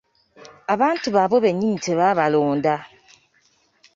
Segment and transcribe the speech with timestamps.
[0.73, 2.75] Abantu baabwe bennyini tebaabalonda.